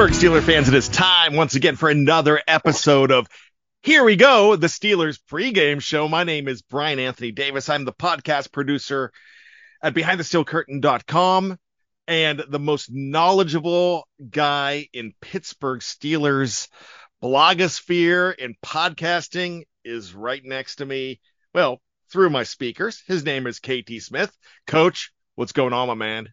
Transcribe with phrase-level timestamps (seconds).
[0.00, 3.28] Pittsburgh Steeler fans, it is time once again for another episode of
[3.82, 6.08] Here We Go, the Steelers pregame show.
[6.08, 7.68] My name is Bryan Anthony Davis.
[7.68, 9.12] I'm the podcast producer
[9.82, 11.58] at BehindTheSteelCurtain.com
[12.08, 16.68] and the most knowledgeable guy in Pittsburgh Steelers
[17.22, 21.20] blogosphere and podcasting is right next to me.
[21.52, 21.78] Well,
[22.10, 23.02] through my speakers.
[23.06, 24.34] His name is KT Smith.
[24.66, 26.30] Coach, what's going on, my man?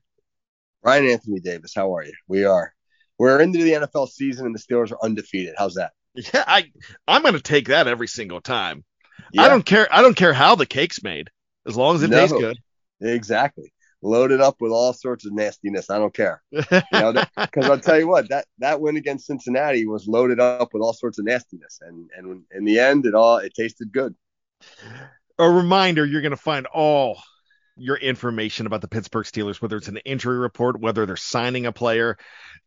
[0.83, 2.13] Bryan Anthony Davis, how are you?
[2.29, 2.71] We are
[3.17, 5.55] we're into the NFL season and the Steelers are undefeated.
[5.57, 5.91] How's that?
[6.15, 6.71] Yeah, I
[7.07, 8.83] I'm going to take that every single time.
[9.31, 9.43] Yeah.
[9.43, 9.87] I don't care.
[9.91, 11.29] I don't care how the cake's made,
[11.67, 12.57] as long as it no, tastes good.
[13.01, 13.71] Exactly.
[14.01, 15.89] Loaded up with all sorts of nastiness.
[15.89, 16.41] I don't care.
[16.51, 20.73] Because you know, I'll tell you what, that that win against Cincinnati was loaded up
[20.73, 24.15] with all sorts of nastiness, and and in the end, it all it tasted good.
[25.39, 27.21] A reminder: you're going to find all
[27.77, 31.71] your information about the Pittsburgh Steelers, whether it's an injury report, whether they're signing a
[31.71, 32.17] player,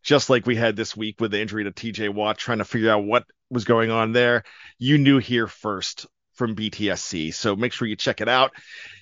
[0.03, 2.91] just like we had this week with the injury to TJ Watt, trying to figure
[2.91, 4.43] out what was going on there.
[4.77, 7.33] You knew here first from BTSC.
[7.33, 8.51] So make sure you check it out.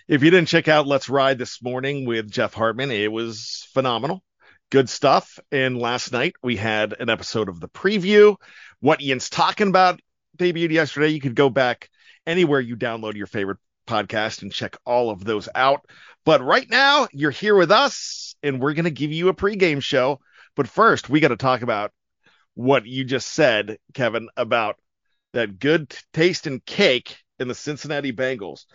[0.07, 4.23] If you didn't check out Let's Ride this morning with Jeff Hartman, it was phenomenal.
[4.71, 5.39] Good stuff.
[5.51, 8.35] And last night we had an episode of the preview.
[8.79, 10.01] What Ian's talking about
[10.37, 11.09] debuted yesterday.
[11.09, 11.89] You could go back
[12.25, 13.57] anywhere you download your favorite
[13.89, 15.85] podcast and check all of those out.
[16.25, 19.81] But right now, you're here with us, and we're going to give you a pregame
[19.81, 20.19] show.
[20.55, 21.91] But first, we got to talk about
[22.53, 24.77] what you just said, Kevin, about
[25.33, 28.65] that good taste in cake in the Cincinnati Bengals.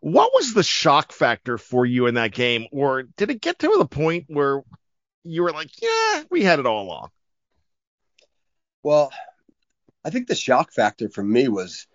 [0.00, 2.66] What was the shock factor for you in that game?
[2.72, 4.62] Or did it get to the point where
[5.24, 7.10] you were like, yeah, we had it all along?
[8.82, 9.10] Well,
[10.04, 11.86] I think the shock factor for me was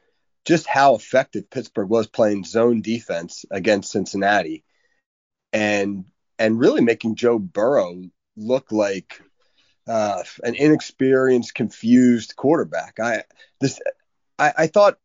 [0.46, 4.64] just how effective Pittsburgh was playing zone defense against Cincinnati
[5.52, 6.06] and
[6.40, 8.02] and really making Joe Burrow
[8.36, 9.22] look like
[9.88, 13.00] uh, an inexperienced, confused quarterback.
[13.00, 13.24] I
[13.62, 13.80] this
[14.40, 14.98] I, I thought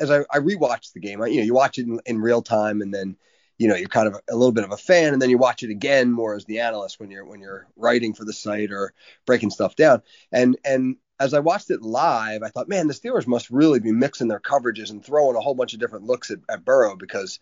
[0.00, 2.42] as I, I rewatched the game, I, you know, you watch it in, in, real
[2.42, 3.16] time and then
[3.58, 5.38] you know you're kind of a, a, little bit of a fan and then you
[5.38, 8.72] watch it again more as the analyst when you're when you're writing for the site
[8.72, 8.92] or
[9.26, 10.02] breaking stuff down
[10.32, 13.92] and and as I watched it live, I thought, man, the Steelers must really be
[13.92, 17.40] mixing their coverages and throwing a whole bunch of different looks at, at Burrow because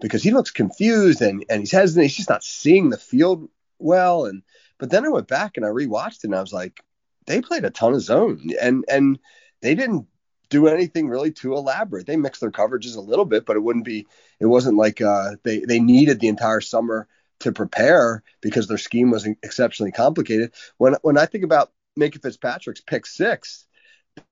[0.00, 2.04] because he looks confused and, and he's hesitant.
[2.04, 3.48] He's just not seeing the field
[3.78, 4.26] well.
[4.26, 4.42] And
[4.78, 6.82] but then I went back and I rewatched it and I was like,
[7.26, 9.18] they played a ton of zone and and
[9.62, 10.06] they didn't
[10.50, 12.06] do anything really too elaborate.
[12.06, 14.06] They mixed their coverages a little bit, but it wouldn't be
[14.40, 17.08] it wasn't like uh, they they needed the entire summer
[17.40, 20.52] to prepare because their scheme was exceptionally complicated.
[20.76, 23.66] When when I think about Minkah Fitzpatrick's pick six,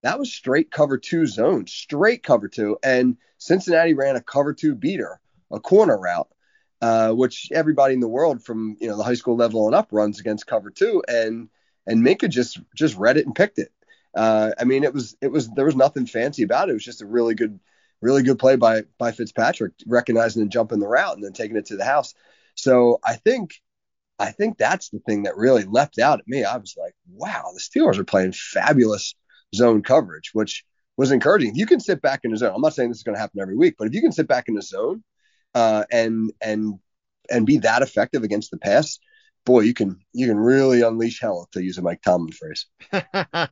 [0.02, 2.78] that was straight cover two zone, straight cover two.
[2.82, 6.28] And Cincinnati ran a cover two beater, a corner route,
[6.80, 9.88] uh, which everybody in the world from you know the high school level and up
[9.90, 11.02] runs against cover two.
[11.08, 11.48] And
[11.86, 13.72] and Minkah just just read it and picked it.
[14.14, 16.72] Uh, I mean, it was it was there was nothing fancy about it.
[16.72, 17.60] It was just a really good,
[18.00, 21.66] really good play by by Fitzpatrick, recognizing and jumping the route and then taking it
[21.66, 22.14] to the house.
[22.54, 23.62] So I think
[24.20, 26.44] I think that's the thing that really leapt out at me.
[26.44, 29.14] I was like, wow, the Steelers are playing fabulous
[29.54, 30.64] zone coverage, which
[30.98, 31.50] was encouraging.
[31.50, 33.20] If you can sit back in the zone, I'm not saying this is going to
[33.20, 35.02] happen every week, but if you can sit back in the zone
[35.54, 36.74] uh, and and
[37.30, 38.98] and be that effective against the pass,
[39.46, 42.66] boy, you can you can really unleash hell to use a Mike Tomlin phrase.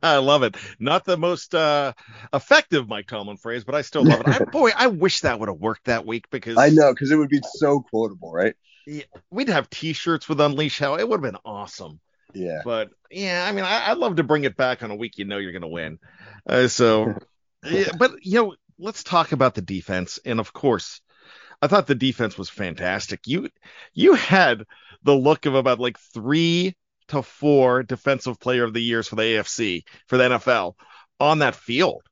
[0.03, 0.55] I love it.
[0.79, 1.93] Not the most uh,
[2.31, 4.27] effective Mike Tomlin phrase, but I still love it.
[4.27, 7.15] I, boy, I wish that would have worked that week because I know because it
[7.15, 8.55] would be so quotable, right?
[8.85, 10.95] Yeah, we'd have T-shirts with Unleash Hell.
[10.95, 11.99] It would have been awesome.
[12.33, 12.61] Yeah.
[12.63, 15.25] But yeah, I mean, I, would love to bring it back on a week you
[15.25, 15.99] know you're going to win.
[16.47, 17.15] Uh, so,
[17.65, 20.19] yeah, but you know, let's talk about the defense.
[20.25, 21.01] And of course,
[21.61, 23.21] I thought the defense was fantastic.
[23.25, 23.49] You
[23.93, 24.63] you had
[25.03, 26.75] the look of about like three
[27.09, 30.73] to four defensive player of the years for the AFC for the NFL
[31.19, 32.03] on that field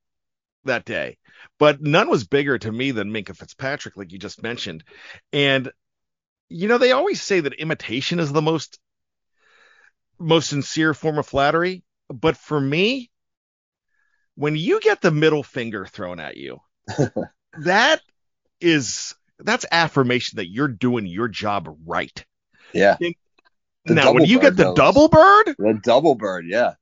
[0.65, 1.17] that day.
[1.59, 4.83] But none was bigger to me than Minkah Fitzpatrick, like you just mentioned.
[5.31, 5.71] And
[6.49, 8.79] you know, they always say that imitation is the most
[10.19, 13.11] most sincere form of flattery, but for me,
[14.35, 16.59] when you get the middle finger thrown at you,
[17.59, 18.01] that
[18.59, 22.25] is that's affirmation that you're doing your job right.
[22.73, 22.97] Yeah.
[23.85, 26.73] now, when you get the double bird, the double bird, yeah.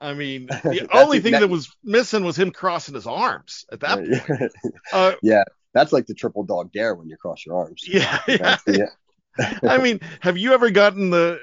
[0.00, 3.80] I mean, the only thing that, that was missing was him crossing his arms at
[3.80, 3.98] that
[4.28, 4.52] point.
[4.92, 5.44] Uh, yeah,
[5.74, 7.84] that's like the triple dog dare when you cross your arms.
[7.86, 8.56] Yeah, yeah.
[8.66, 9.58] yeah.
[9.68, 11.40] I mean, have you ever gotten the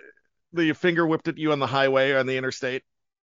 [0.53, 2.83] the finger whipped at you on the highway or on the interstate?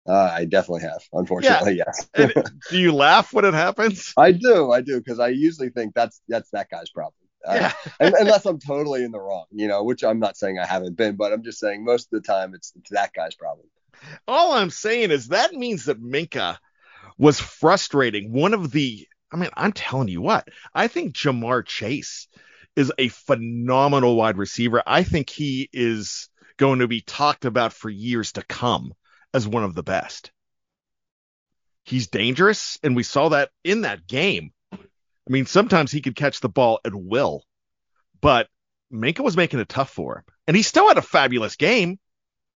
[0.07, 1.85] Uh, I definitely have, unfortunately, yeah.
[2.19, 2.37] yes.
[2.71, 4.13] do you laugh when it happens?
[4.19, 7.15] I do, I do, because I usually think that's that's that guy's problem.
[7.47, 7.73] Uh, yeah.
[8.21, 11.17] unless I'm totally in the wrong, you know, which I'm not saying I haven't been,
[11.17, 13.67] but I'm just saying most of the time it's, it's that guy's problem.
[14.27, 16.59] All I'm saying is that means that Minkah
[17.19, 18.33] was frustrating.
[18.33, 22.29] One of the, I mean, I'm telling you what, I think Ja'Marr Chase
[22.77, 24.81] is a phenomenal wide receiver.
[24.87, 28.95] I think he is going to be talked about for years to come
[29.35, 30.31] as one of the best.
[31.85, 34.53] He's dangerous, and we saw that in that game.
[34.73, 34.79] I
[35.29, 37.43] mean, sometimes he could catch the ball at will,
[38.21, 38.49] but
[38.93, 40.25] Minkah was making it tough for him.
[40.47, 41.99] And he still had a fabulous game.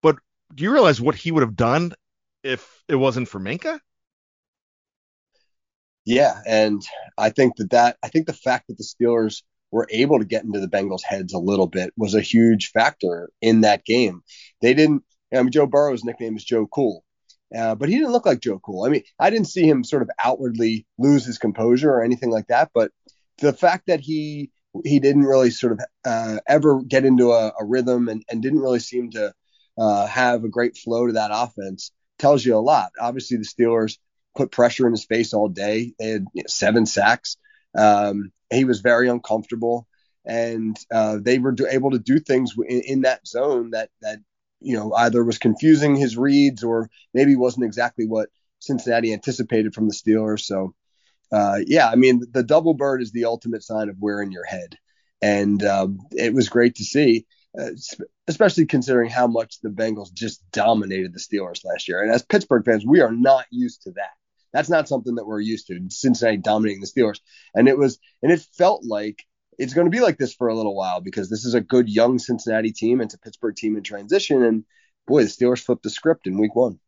[0.01, 0.19] But
[0.55, 1.95] do you realize what he would have done
[2.45, 3.81] if it wasn't for Minkah?
[6.09, 6.83] Yeah, and
[7.19, 10.43] I think that that I think the fact that the Steelers were able to get
[10.43, 14.23] into the Bengals' heads a little bit was a huge factor in that game.
[14.63, 15.03] They didn't.
[15.35, 17.05] I mean, Joe Burrow's nickname is Joe Cool,
[17.55, 18.85] uh, but he didn't look like Joe Cool.
[18.85, 22.47] I mean, I didn't see him sort of outwardly lose his composure or anything like
[22.47, 22.71] that.
[22.73, 22.91] But
[23.43, 24.51] the fact that he
[24.87, 28.61] he didn't really sort of uh, ever get into a, a rhythm and, and, didn't
[28.61, 29.35] really seem to
[29.77, 32.93] uh, have a great flow to that offense tells you a lot.
[32.99, 33.99] Obviously, the Steelers
[34.37, 35.93] put pressure in his face all day.
[35.99, 37.37] They had you know, seven sacks.
[37.77, 39.87] Um, he was very uncomfortable,
[40.25, 44.19] and uh, they were able to do things in, in, that zone that that
[44.61, 49.89] you know either was confusing his reads or maybe wasn't exactly what Cincinnati anticipated from
[49.89, 50.41] the Steelers.
[50.41, 50.75] So,
[51.31, 54.77] uh, yeah, I mean the double bird is the ultimate sign of in your head,
[55.21, 57.27] and um, it was great to see.
[57.59, 57.71] Uh,
[58.27, 62.03] especially considering how much the Bengals just dominated the Steelers last year.
[62.03, 64.11] And as Pittsburgh fans, we are not used to that.
[64.53, 65.81] That's not something that we're used to.
[65.89, 67.21] Cincinnati dominating the Steelers,
[67.55, 69.25] and it was, and it felt like
[69.59, 71.89] it's going to be like this for a little while because this is a good
[71.89, 73.01] young Cincinnati team.
[73.01, 74.65] It's a Pittsburgh team in transition, and
[75.07, 76.79] boy, the Steelers flipped the script in Week One.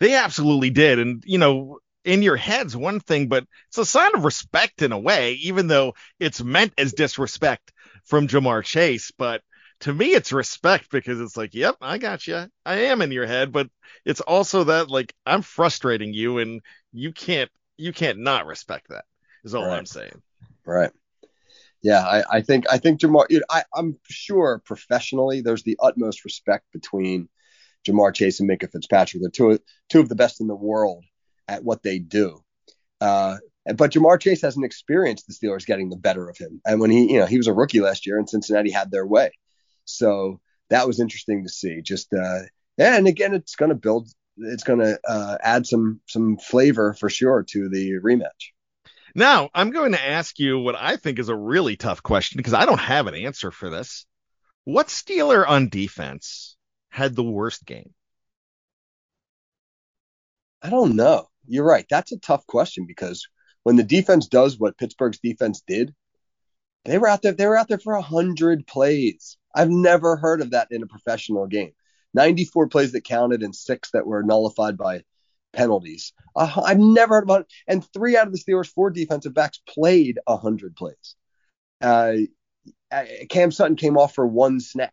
[0.00, 4.14] They absolutely did, and you know, in your head's one thing, but it's a sign
[4.14, 7.72] of respect in a way, even though it's meant as disrespect
[8.04, 9.12] from Ja'Marr Chase.
[9.16, 9.42] But
[9.80, 12.46] to me, it's respect because it's like, yep, I got you.
[12.64, 13.68] I am in your head, but
[14.04, 16.60] it's also that like I'm frustrating you, and
[16.92, 19.04] you can't you can't not respect that.
[19.44, 19.78] Is all right.
[19.78, 20.22] I'm saying.
[20.64, 20.90] Right.
[21.82, 23.26] Yeah, I, I think I think Ja'Marr.
[23.30, 27.28] You know, I, I'm sure professionally, there's the utmost respect between
[27.86, 29.22] Ja'Marr Chase and Minkah Fitzpatrick.
[29.22, 31.04] They're two two of the best in the world
[31.46, 32.42] at what they do.
[33.00, 33.36] Uh,
[33.76, 36.60] but Ja'Marr Chase hasn't experienced the Steelers getting the better of him.
[36.64, 39.06] And when he, you know, he was a rookie last year, and Cincinnati had their
[39.06, 39.32] way.
[39.86, 40.40] So
[40.70, 41.80] that was interesting to see.
[41.82, 42.40] Just uh,
[42.76, 44.08] yeah, and again, it's going to build.
[44.38, 48.52] It's going to uh, add some some flavor for sure to the rematch.
[49.14, 52.52] Now, I'm going to ask you what I think is a really tough question because
[52.52, 54.04] I don't have an answer for this.
[54.64, 56.56] What Steeler on defense
[56.90, 57.94] had the worst game?
[60.60, 61.28] I don't know.
[61.46, 61.86] You're right.
[61.88, 63.26] That's a tough question because
[63.62, 65.94] when the defense does what Pittsburgh's defense did,
[66.84, 67.32] they were out there.
[67.32, 69.38] They were out there for a hundred plays.
[69.56, 71.72] I've never heard of that in a professional game.
[72.14, 75.02] 94 plays that counted and six that were nullified by
[75.52, 76.12] penalties.
[76.36, 77.46] Uh, I've never heard about it.
[77.66, 81.16] And three out of the Steelers' four defensive backs played 100 plays.
[81.80, 82.12] Uh,
[83.30, 84.92] Cam Sutton came off for one snap.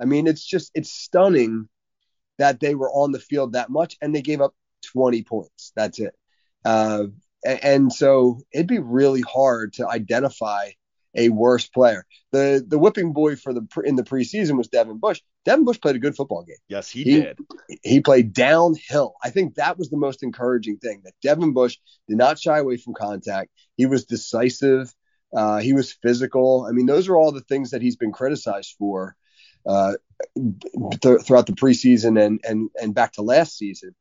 [0.00, 1.68] I mean, it's just, it's stunning
[2.38, 4.54] that they were on the field that much and they gave up
[4.92, 5.72] 20 points.
[5.74, 6.14] That's it.
[6.64, 7.06] Uh,
[7.44, 10.70] and so it'd be really hard to identify
[11.16, 12.04] a worse player.
[12.32, 15.20] The the whipping boy for the in the preseason was Devin Bush.
[15.44, 16.56] Devin Bush played a good football game.
[16.68, 17.38] Yes, he, he did.
[17.82, 19.14] He played downhill.
[19.24, 22.76] I think that was the most encouraging thing that Devin Bush did not shy away
[22.76, 23.50] from contact.
[23.76, 24.94] He was decisive.
[25.34, 26.66] Uh, he was physical.
[26.68, 29.16] I mean, those are all the things that he's been criticized for
[29.66, 29.94] uh,
[31.02, 33.94] th- throughout the preseason and and and back to last season.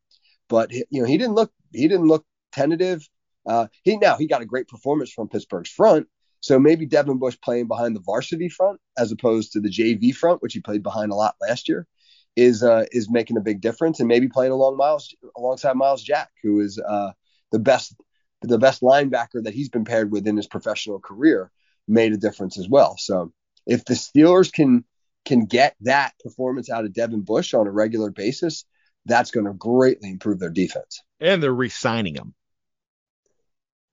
[0.47, 3.07] But you know, he didn't look he didn't look tentative.
[3.47, 6.07] Uh, he now he got a great performance from Pittsburgh's front,
[6.45, 10.43] so maybe Devin Bush playing behind the varsity front as opposed to the JV front,
[10.43, 11.87] which he played behind a lot last year,
[12.35, 13.99] is uh, is making a big difference.
[13.99, 17.13] And maybe playing along Myles alongside Myles Jack, who is uh,
[17.51, 17.95] the best
[18.43, 21.49] the best linebacker that he's been paired with in his professional career,
[21.87, 22.95] made a difference as well.
[22.99, 23.33] So
[23.65, 24.85] if the Steelers can
[25.25, 28.65] can get that performance out of Devin Bush on a regular basis,
[29.07, 31.01] that's going to greatly improve their defense.
[31.19, 32.35] And they're re-signing him.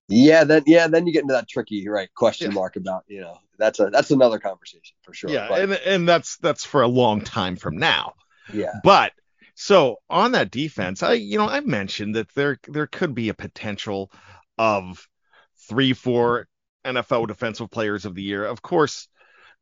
[0.09, 2.55] Yeah, then yeah, then you get into that tricky right question yeah.
[2.55, 5.31] mark about you know that's a that's another conversation for sure.
[5.31, 8.15] Yeah, but, and and that's that's for a long time from now.
[8.53, 9.13] Yeah, but
[9.55, 13.35] so on that defense, I you know I mentioned that there there could be a
[13.35, 14.11] potential
[14.59, 15.07] of
[15.69, 16.49] three four
[16.85, 18.45] NFL defensive players of the year.
[18.45, 19.09] Of course,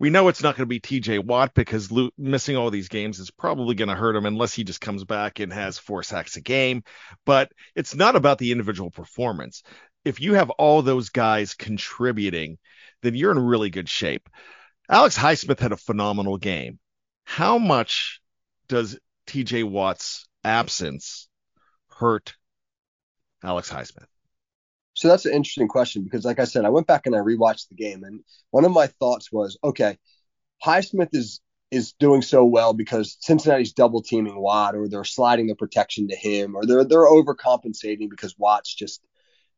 [0.00, 3.30] we know it's not going to be TJ Watt because missing all these games is
[3.30, 6.40] probably going to hurt him unless he just comes back and has four sacks a
[6.40, 6.82] game.
[7.26, 9.62] But it's not about the individual performance.
[10.04, 12.58] If you have all those guys contributing,
[13.02, 14.28] then you're in really good shape.
[14.88, 16.78] Alex Highsmith had a phenomenal game.
[17.24, 18.20] How much
[18.68, 21.28] does TJ Watt's absence
[21.88, 22.34] hurt
[23.42, 24.06] Alex Highsmith?
[24.94, 27.68] So that's an interesting question because, like I said, I went back and I rewatched
[27.68, 29.98] the game, and one of my thoughts was, okay,
[30.64, 31.40] Highsmith is
[31.70, 36.16] is doing so well because Cincinnati's double teaming Watt, or they're sliding the protection to
[36.16, 39.00] him, or they're they're overcompensating because Watt's just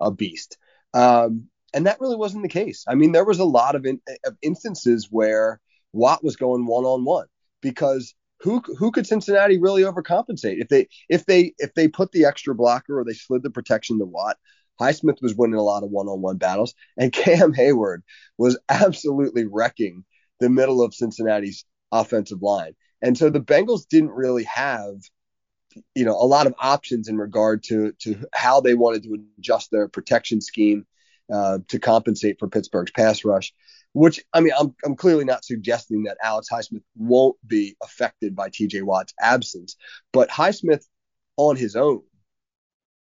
[0.01, 0.59] a beast.
[0.95, 2.85] Um, and that really wasn't the case.
[2.87, 5.61] I mean, there was a lot of, in, of instances where
[5.93, 7.27] Watt was going one on one
[7.61, 12.25] because who who could Cincinnati really overcompensate if they if they if they put the
[12.25, 14.37] extra blocker or they slid the protection to Watt?
[14.81, 18.03] Highsmith was winning a lot of one-on-one battles, and Cam Hayward
[18.39, 20.05] was absolutely wrecking
[20.41, 22.73] the middle of Cincinnati's offensive line.
[23.01, 24.95] And so the Bengals didn't really have,
[25.95, 29.71] you know, a lot of options in regard to to how they wanted to adjust
[29.71, 30.87] their protection scheme
[31.33, 33.53] uh, to compensate for Pittsburgh's pass rush.
[33.93, 38.49] Which I mean, I'm I'm clearly not suggesting that Alex Highsmith won't be affected by
[38.49, 38.83] T.J.
[38.83, 39.77] Watt's absence,
[40.13, 40.85] but Highsmith
[41.37, 42.03] on his own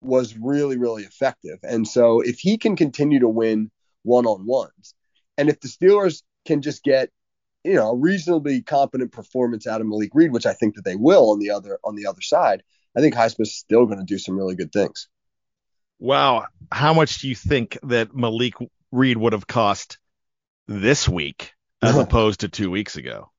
[0.01, 1.57] was really, really effective.
[1.63, 3.72] And so if he can continue to win
[4.03, 4.93] one on ones,
[5.38, 7.10] and if the Steelers can just get,
[7.65, 10.95] you know, a reasonably competent performance out of Malik Reed, which I think that they
[10.95, 12.63] will on the other on the other side,
[12.95, 15.07] I think Highsmith's still going to do some really good things.
[16.00, 16.45] Wow.
[16.72, 18.53] How much do you think that Malik
[18.91, 19.98] Reed would have cost
[20.67, 23.31] this week as opposed to two weeks ago?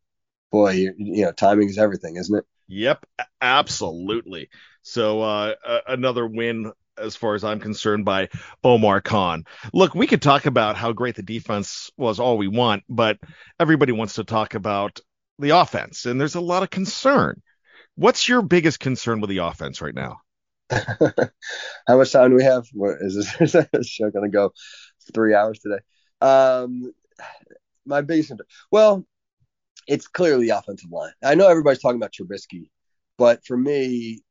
[0.50, 2.44] Boy, you, you know, timing is everything, isn't it?
[2.68, 3.06] Yep,
[3.40, 4.48] absolutely.
[4.82, 5.54] So uh,
[5.86, 8.28] another win as far as I'm concerned by
[8.64, 9.44] Omar Khan.
[9.72, 13.18] Look, we could talk about how great the defense was all we want, but
[13.60, 15.00] everybody wants to talk about
[15.38, 17.42] the offense, and there's a lot of concern.
[17.94, 20.18] What's your biggest concern with the offense right now?
[20.70, 22.66] how much time do we have?
[22.72, 24.52] What, is this, is this show going to go
[25.14, 25.78] three hours today?
[26.20, 26.92] Um,
[27.84, 28.46] my biggest, concern.
[28.70, 29.06] well,
[29.86, 31.12] it's clearly the offensive line.
[31.22, 32.70] I know everybody's talking about Trubisky,
[33.18, 34.22] but for me,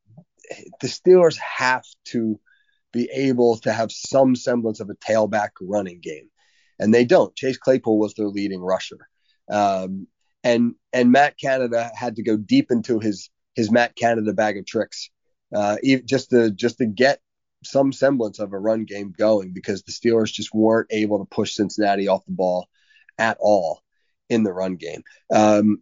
[0.82, 2.40] the Steelers have to
[2.96, 6.30] be able to have some semblance of a tailback running game,
[6.80, 7.36] and they don't.
[7.36, 9.08] Chase Claypool was their leading rusher,
[9.52, 10.08] um,
[10.44, 14.66] and and Matt Canada had to go deep into his his Matt Canada bag of
[14.66, 15.12] tricks,
[15.54, 17.20] uh, just to just to get
[17.64, 21.54] some semblance of a run game going because the Steelers just weren't able to push
[21.54, 22.68] Cincinnati off the ball
[23.18, 23.82] at all
[24.30, 25.04] in the run game.
[25.34, 25.82] Um,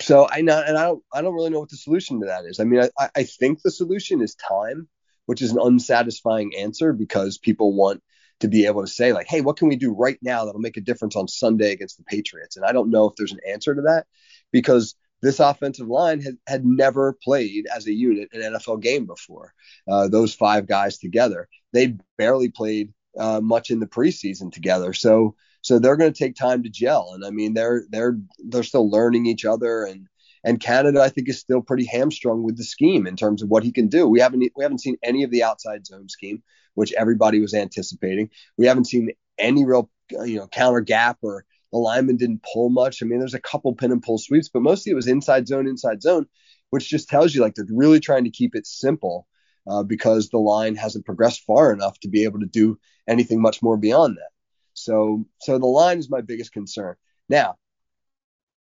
[0.00, 2.44] so I know, and I don't, I don't really know what the solution to that
[2.44, 2.58] is.
[2.58, 4.88] I mean, I, I think the solution is time,
[5.26, 8.02] which is an unsatisfying answer because people want
[8.40, 10.76] to be able to say like, hey, what can we do right now that'll make
[10.76, 12.56] a difference on Sunday against the Patriots?
[12.56, 14.06] And I don't know if there's an answer to that
[14.50, 19.54] because this offensive line had, had never played as a unit an NFL game before.
[19.88, 24.92] Uh, those five guys together, they barely played uh, much in the preseason together.
[24.92, 27.12] So so they're going to take time to gel.
[27.14, 29.84] And I mean, they're they're they're still learning each other.
[29.84, 30.08] And
[30.44, 33.62] and Canada, I think, is still pretty hamstrung with the scheme in terms of what
[33.62, 34.08] he can do.
[34.08, 36.42] We haven't we haven't seen any of the outside zone scheme,
[36.74, 38.30] which everybody was anticipating.
[38.56, 43.02] We haven't seen any real you know counter gap or the lineman didn't pull much.
[43.02, 45.66] I mean, there's a couple pin and pull sweeps, but mostly it was inside zone,
[45.66, 46.26] inside zone,
[46.70, 49.26] which just tells you like they're really trying to keep it simple
[49.66, 53.62] uh, because the line hasn't progressed far enough to be able to do anything much
[53.62, 54.30] more beyond that.
[54.74, 56.96] So so the line is my biggest concern.
[57.28, 57.56] Now,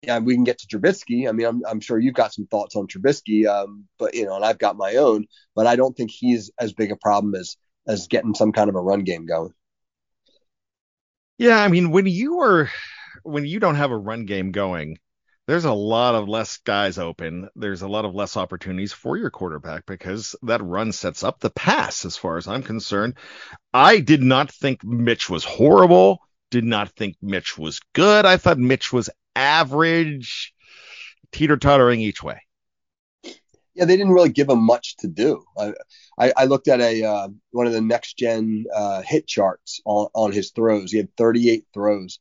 [0.02, 1.28] yeah, we can get to Trubisky.
[1.28, 4.36] I mean, I'm, I'm sure you've got some thoughts on Trubisky, um, but you know,
[4.36, 5.26] and I've got my own.
[5.56, 8.76] But I don't think he's as big a problem as as getting some kind of
[8.76, 9.54] a run game going.
[11.38, 12.70] Yeah, I mean, when you are
[13.24, 14.98] when you don't have a run game going,
[15.48, 17.50] there's a lot of less guys open.
[17.56, 21.50] There's a lot of less opportunities for your quarterback because that run sets up the
[21.50, 23.16] pass, as far as I'm concerned.
[23.74, 26.20] I did not think Mitch was horrible.
[26.52, 28.26] Did not think Mitch was good.
[28.26, 30.54] I thought Mitch was average,
[31.32, 32.42] teeter tottering each way.
[33.74, 35.44] Yeah, they didn't really give him much to do.
[35.58, 35.74] I,
[36.18, 40.08] I, I looked at a uh, one of the next gen uh, hit charts on,
[40.16, 40.92] on his throws.
[40.92, 42.20] He had 38 throws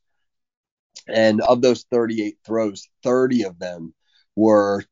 [1.08, 3.94] and of those 38 throws, 30 of them
[4.34, 4.84] were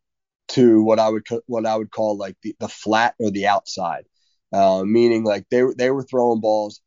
[0.48, 4.04] to what I would what I would call like the, the flat or the outside,
[4.52, 6.80] uh, meaning like they they were throwing balls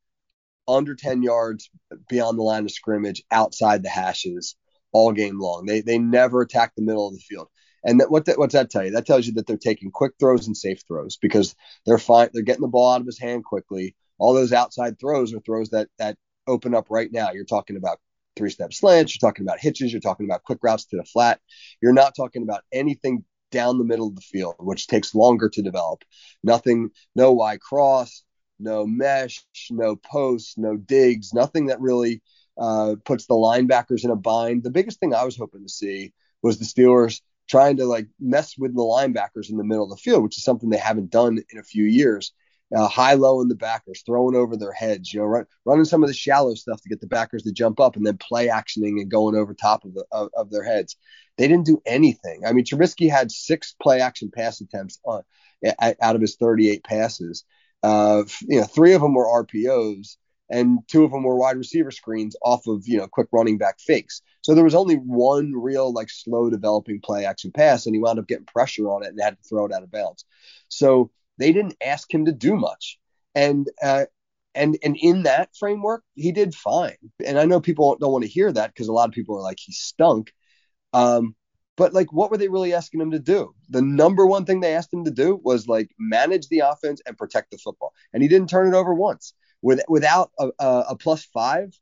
[0.68, 1.70] under 10 yards
[2.10, 4.56] beyond the line of scrimmage outside the hashes
[4.98, 5.66] all game long.
[5.66, 7.48] They they never attack the middle of the field.
[7.84, 8.92] And that, what that, what's that tell you?
[8.92, 12.30] That tells you that they're taking quick throws and safe throws because they're fine.
[12.34, 13.96] They're getting the ball out of his hand quickly.
[14.18, 17.32] All those outside throws are throws that that open up right now.
[17.32, 18.00] You're talking about
[18.36, 19.14] three step slants.
[19.14, 19.94] You're talking about hitches.
[19.94, 21.40] You're talking about quick routes to the flat.
[21.82, 25.62] You're not talking about anything down the middle of the field, which takes longer to
[25.62, 26.04] develop.
[26.44, 28.24] Nothing, no Y cross,
[28.60, 32.22] no mesh, no posts, no digs, nothing that really
[32.60, 34.64] uh, puts the linebackers in a bind.
[34.64, 38.58] The biggest thing I was hoping to see was the Steelers trying to like mess
[38.58, 41.40] with the linebackers in the middle of the field, which is something they haven't done
[41.50, 42.34] in a few years.
[42.76, 46.04] Uh, high low in the backers, throwing over their heads, you know, run, running some
[46.04, 49.00] of the shallow stuff to get the backers to jump up, and then play actioning
[49.00, 50.98] and going over top of, the, of, of their heads.
[51.38, 52.42] They didn't do anything.
[52.46, 55.24] I mean, Trubisky had six play action pass attempts on,
[55.80, 57.46] out of his 38 passes.
[57.84, 60.18] Uh, you know, three of them were RPOs,
[60.50, 63.80] and two of them were wide receiver screens off of you know quick running back
[63.80, 64.22] fakes.
[64.42, 68.20] So there was only one real like slow developing play action pass, and he wound
[68.20, 70.26] up getting pressure on it and had to throw it out of bounds.
[70.70, 73.00] So they didn't ask him to do much,
[73.36, 74.06] and uh,
[74.56, 76.98] and and in that framework, he did fine.
[77.26, 79.44] And I know people don't want to hear that because a lot of people are
[79.44, 80.34] like he stunk.
[80.94, 81.36] Um,
[81.76, 83.54] but like, what were they really asking him to do?
[83.70, 87.18] The number one thing they asked him to do was like manage the offense and
[87.18, 89.34] protect the football, and he didn't turn it over once.
[89.62, 91.74] With without a, a, plus five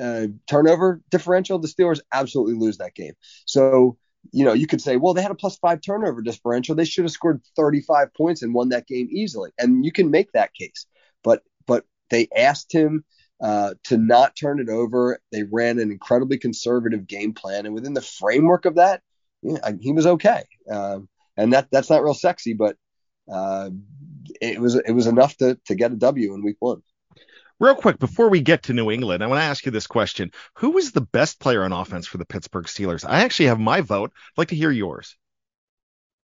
[0.00, 3.12] uh, turnover differential, the Steelers absolutely lose that game.
[3.44, 3.98] So
[4.32, 6.74] you know, you could say, well, they had a plus five turnover differential.
[6.74, 9.50] They should have scored 35 points and won that game easily.
[9.58, 10.86] And you can make that case.
[11.22, 13.04] But but they asked him
[13.42, 15.20] uh, to not turn it over.
[15.32, 19.02] They ran an incredibly conservative game plan, and within the framework of that,
[19.42, 20.44] yeah, he was okay.
[20.70, 22.76] Um, and that that's not real sexy, but
[23.30, 23.70] uh,
[24.40, 26.82] it was it was enough to to get a W in week one.
[27.60, 30.30] Real quick, before we get to New England, I want to ask you this question.
[30.58, 33.04] Who was the best player on offense for the Pittsburgh Steelers?
[33.04, 34.12] I actually have my vote.
[34.14, 35.16] I'd like to hear yours.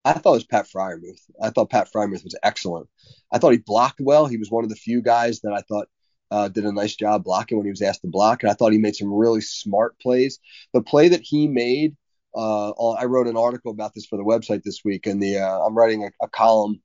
[0.05, 1.19] I thought it was Pat Freiermuth.
[1.41, 2.87] I thought Pat Freiermuth was excellent.
[3.29, 4.25] I thought he blocked well.
[4.25, 5.89] He was one of the few guys that I thought
[6.31, 8.41] uh, did a nice job blocking when he was asked to block.
[8.41, 10.39] And I thought he made some really smart plays.
[10.71, 11.97] The play that he made,
[12.33, 15.59] uh, I wrote an article about this for the website this week, and the uh,
[15.59, 16.81] I'm writing a, a column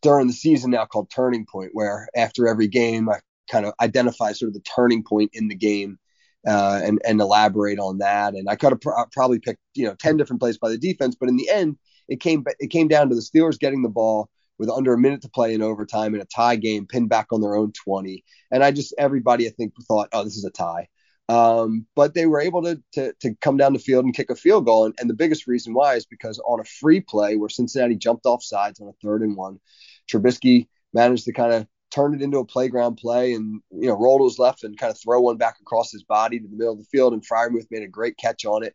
[0.00, 3.18] during the season now called Turning Point, where after every game I
[3.50, 5.98] kind of identify sort of the turning point in the game
[6.46, 8.34] uh, and and elaborate on that.
[8.34, 11.16] And I could have pr- probably picked you know ten different plays by the defense,
[11.18, 11.76] but in the end,
[12.08, 14.28] it came it came down to the Steelers getting the ball
[14.58, 17.40] with under a minute to play in overtime in a tie game, pinned back on
[17.40, 18.24] their own 20.
[18.50, 20.88] And I just everybody I think thought, oh, this is a tie.
[21.28, 24.36] Um, but they were able to, to to come down the field and kick a
[24.36, 24.84] field goal.
[24.86, 28.26] And, and the biggest reason why is because on a free play where Cincinnati jumped
[28.26, 29.58] off sides on a third and one,
[30.08, 34.18] Trubisky managed to kind of turn it into a playground play and you know roll
[34.18, 36.74] to his left and kind of throw one back across his body to the middle
[36.74, 38.74] of the field and Freiermuth made a great catch on it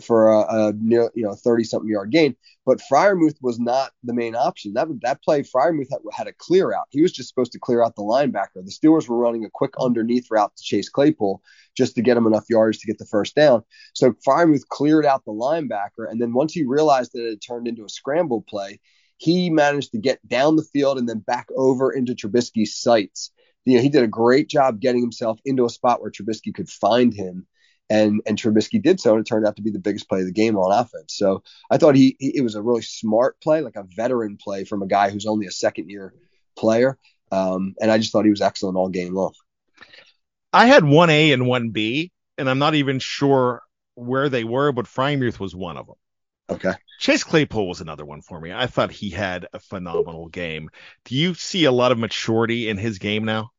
[0.00, 2.34] for a, a you know 30 something yard gain.
[2.64, 4.72] But Freiermuth was not the main option.
[4.72, 6.86] That that play Freiermuth had, had a clear out.
[6.90, 8.64] He was just supposed to clear out the linebacker.
[8.64, 11.42] The Steelers were running a quick underneath route to Chase Claypool
[11.76, 13.62] just to get him enough yards to get the first down.
[13.94, 17.68] So Freiermuth cleared out the linebacker and then once he realized that it had turned
[17.68, 18.80] into a scramble play
[19.22, 23.30] he managed to get down the field and then back over into Trubisky's sights.
[23.64, 26.68] You know, he did a great job getting himself into a spot where Trubisky could
[26.68, 27.46] find him.
[27.88, 30.26] And, and Trubisky did so, and it turned out to be the biggest play of
[30.26, 31.14] the game on offense.
[31.14, 34.64] So I thought he, he it was a really smart play, like a veteran play
[34.64, 36.12] from a guy who's only a second year
[36.56, 36.98] player.
[37.30, 39.34] Um, and I just thought he was excellent all game long.
[40.52, 43.62] I had one A and one B, and I'm not even sure
[43.94, 45.96] where they were, but Freiermuth was one of them.
[46.52, 46.72] Okay.
[46.98, 48.52] Chase Claypool was another one for me.
[48.52, 50.70] I thought he had a phenomenal game.
[51.04, 53.50] Do you see a lot of maturity in his game now?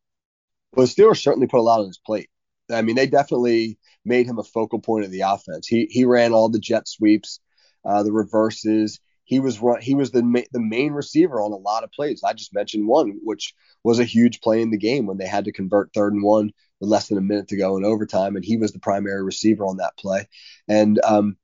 [0.74, 2.30] Well, the Steelers certainly put a lot on his plate.
[2.72, 5.68] I mean, they definitely made him a focal point of the offense.
[5.68, 7.40] He he ran all the jet sweeps,
[7.86, 9.00] uh, the reverses.
[9.26, 12.22] He was run, he was the ma- the main receiver on a lot of plays.
[12.24, 13.54] I just mentioned one, which
[13.84, 16.52] was a huge play in the game when they had to convert third and one
[16.80, 19.66] with less than a minute to go in overtime, and he was the primary receiver
[19.66, 20.28] on that play.
[20.68, 21.38] And um,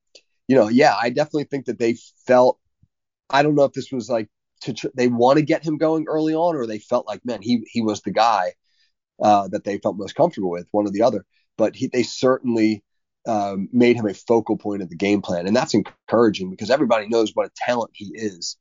[0.50, 2.60] you know, yeah, I definitely think that they felt.
[3.30, 4.30] I don't know if this was like
[4.62, 7.44] to tr- they want to get him going early on, or they felt like, man,
[7.44, 8.54] he he was the guy
[9.22, 11.24] uh, that they felt most comfortable with, one or the other.
[11.56, 12.84] But he, they certainly
[13.28, 17.08] um, made him a focal point of the game plan, and that's encouraging because everybody
[17.08, 18.58] knows what a talent he is,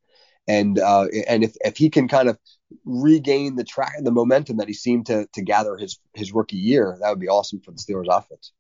[0.47, 2.39] and uh, and if if he can kind of
[2.85, 6.57] regain the track, and the momentum that he seemed to to gather his his rookie
[6.59, 8.53] year, that would be awesome for the Steelers offense.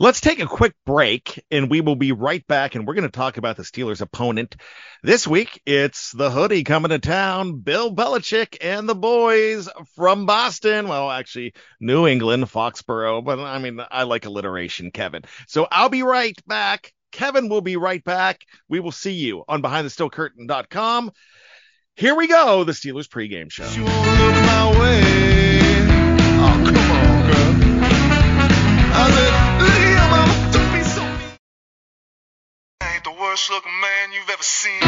[0.00, 2.74] Let's take a quick break and we will be right back.
[2.74, 4.56] And we're going to talk about the Steelers' opponent
[5.02, 5.60] this week.
[5.66, 10.88] It's the hoodie coming to town, Bill Belichick and the boys from Boston.
[10.88, 15.24] Well, actually, New England, Foxborough, but I mean, I like alliteration, Kevin.
[15.46, 16.94] So I'll be right back.
[17.12, 18.46] Kevin will be right back.
[18.70, 21.10] We will see you on BehindTheSteelCurtain.com.
[21.96, 23.64] Here we go, the Steelers pregame show.
[33.40, 34.80] Worst looking man you've ever seen.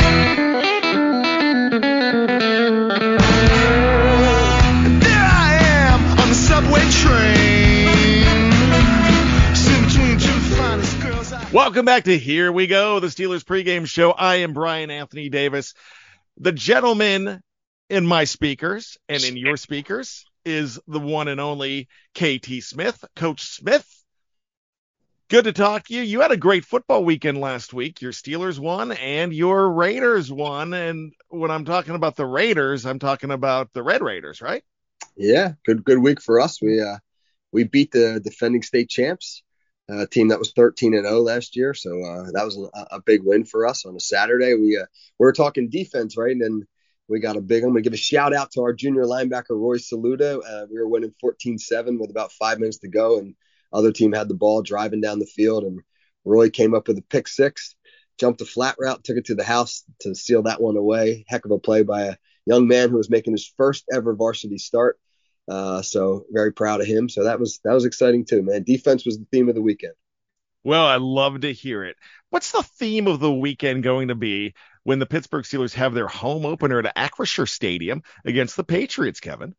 [11.53, 14.11] Welcome back to Here We Go, the Steelers pregame show.
[14.11, 15.73] I am Bryan Anthony Davis.
[16.37, 17.41] The gentleman
[17.89, 23.03] in my speakers and in your speakers is the one and only KT Smith.
[23.17, 23.87] Coach Smith,
[25.33, 26.03] Good to talk to you.
[26.03, 28.03] You had a great football weekend last week.
[28.03, 30.75] Your Steelers won and your Raiders won.
[30.75, 34.63] And when I'm talking about the Raiders, I'm talking about the Red Raiders, right?
[35.17, 36.61] Yeah, good good week for us.
[36.61, 36.99] We uh
[37.51, 39.43] we beat the defending state champs,
[39.89, 41.73] a team that was 13 and 0 last year.
[41.73, 44.53] So uh, that was a, a, big win for us on a Saturday.
[44.53, 44.85] We uh,
[45.19, 46.33] we were talking defense, right?
[46.33, 46.67] And then
[47.09, 47.63] we got a big.
[47.63, 50.41] I'm gonna give a shout out to our junior linebacker Roy Saluda.
[50.41, 53.35] Uh, we were winning 14-7 with about five minutes to go, and
[53.73, 55.81] other team had the ball driving down the field, and
[56.25, 57.75] Roy came up with a pick six,
[58.19, 61.25] jumped a flat route, took it to the house to seal that one away.
[61.29, 64.59] Heck of a play by a young man who was making his first ever varsity
[64.59, 64.99] start.
[65.49, 67.09] Uh, so very proud of him.
[67.09, 68.63] So that was that was exciting too, man.
[68.63, 69.95] Defense was the theme of the weekend.
[70.65, 71.97] Well, I love to hear it.
[72.31, 74.55] What's the theme of the weekend going to be
[74.85, 79.57] when the Pittsburgh Steelers have their home opener at Acrisure Stadium against the Patriots, Kevin?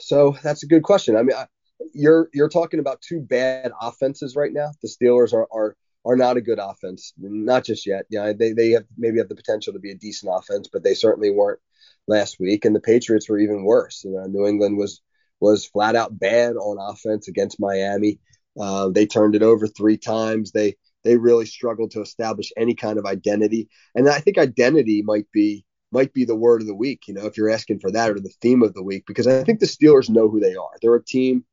[0.00, 1.16] So that's a good question.
[1.16, 1.46] I mean, I,
[1.94, 4.72] you're you're talking about two bad offenses right now.
[4.82, 8.06] The Steelers are are are not a good offense, not just yet.
[8.10, 10.94] Yeah, they they have maybe have the potential to be a decent offense, but they
[10.94, 11.60] certainly weren't
[12.08, 12.64] last week.
[12.64, 14.02] And the Patriots were even worse.
[14.04, 15.00] You know, New England was
[15.40, 18.20] was flat out bad on offense against Miami.
[18.58, 20.52] Uh, they turned it over three times.
[20.52, 23.68] They they really struggled to establish any kind of identity.
[23.94, 27.06] And I think identity might be might be the word of the week.
[27.06, 29.44] You know, if you're asking for that or the theme of the week, because I
[29.44, 30.70] think the Steelers know who they are.
[30.80, 31.44] They're a team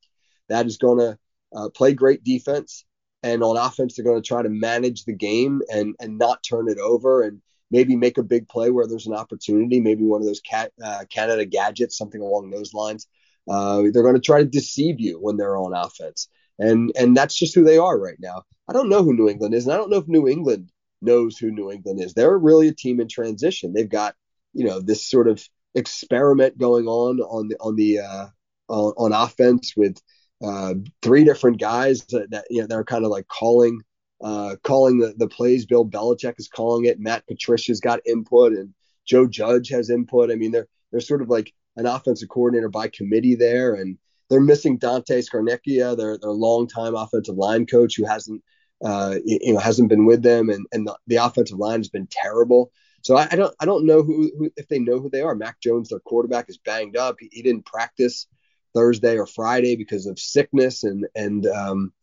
[0.49, 1.17] that is going to
[1.55, 2.85] uh, play great defense.
[3.21, 6.69] And on offense, they're going to try to manage the game and, and not turn
[6.69, 10.27] it over and maybe make a big play where there's an opportunity, maybe one of
[10.27, 13.07] those cat, uh, Canada gadgets, something along those lines.
[13.49, 16.29] Uh, they're going to try to deceive you when they're on offense.
[16.57, 18.43] And, and that's just who they are right now.
[18.69, 20.69] I don't know who New England is, and I don't know if New England
[21.01, 22.13] knows who New England is.
[22.13, 23.73] They're really a team in transition.
[23.73, 24.15] They've got,
[24.53, 25.43] you know, this sort of
[25.75, 28.27] experiment going on on the on the uh,
[28.67, 30.01] on, on offense with
[30.43, 33.81] uh, three different guys that, that you know they're kind of like calling
[34.21, 35.65] uh, calling the, the plays.
[35.65, 36.99] Bill Belichick is calling it.
[36.99, 38.73] Matt Patricia's got input, and
[39.05, 40.31] Joe Judge has input.
[40.31, 43.97] I mean, they're they're sort of like an offensive coordinator by committee there, and
[44.29, 48.43] they're missing Dante Scarnecchia, their their longtime offensive line coach, who hasn't
[48.83, 52.07] uh, you know hasn't been with them, and and the, the offensive line has been
[52.09, 52.71] terrible.
[53.01, 55.35] So I, I, don't I don't know who, who if they know who they are.
[55.35, 57.15] Mac Jones, their quarterback, is banged up.
[57.19, 58.27] He, he didn't practice
[58.73, 61.93] Thursday or Friday because of sickness and and um,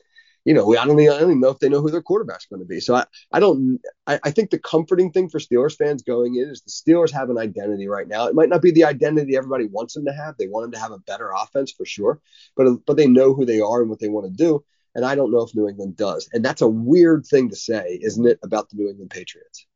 [0.44, 2.46] you know I don't, even, I don't even know if they know who their quarterback's
[2.46, 2.80] going to be.
[2.80, 6.48] So I I don't I, I think the comforting thing for Steelers fans going in
[6.48, 8.26] is the Steelers have an identity right now.
[8.26, 10.36] It might not be the identity everybody wants them to have.
[10.36, 12.20] They want them to have a better offense for sure,
[12.56, 14.64] but but they know who they are and what they want to do.
[14.94, 16.26] And I don't know if New England does.
[16.32, 19.66] And that's a weird thing to say, isn't it, about the New England Patriots?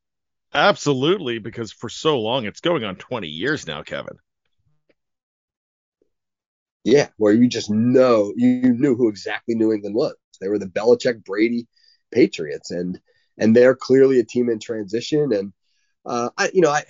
[0.52, 4.16] Absolutely, because for so long, it's going on 20 years now, Kevin.
[6.84, 10.14] Yeah, where you just know you knew who exactly New England was.
[10.40, 11.66] They were the Belichick Brady
[12.10, 12.98] Patriots, and
[13.38, 15.32] and they're clearly a team in transition.
[15.32, 15.52] And
[16.06, 16.84] uh, I, you know, I